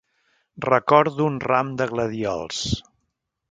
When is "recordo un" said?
0.65-1.37